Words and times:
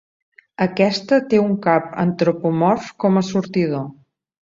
Aquesta 0.65 1.19
té 1.35 1.43
un 1.43 1.53
cap 1.67 1.93
antropomorf 2.07 2.91
com 3.07 3.23
a 3.23 3.27
sortidor. 3.33 3.89